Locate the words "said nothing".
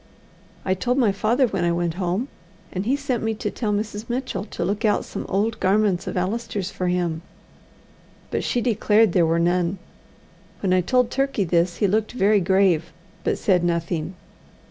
13.37-14.15